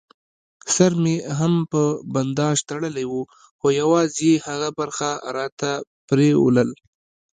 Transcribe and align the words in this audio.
سر 0.75 0.91
مې 1.03 1.15
هم 1.39 1.53
په 1.71 1.81
بنداژ 2.13 2.57
تړلی 2.69 3.05
و، 3.09 3.13
خو 3.59 3.67
یوازې 3.81 4.21
یې 4.31 4.43
هغه 4.47 4.69
برخه 4.79 5.09
راته 5.35 5.71
پرېولل. 6.07 6.69